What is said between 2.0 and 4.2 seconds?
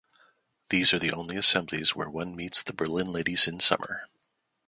one meets the Berlin ladies in summer.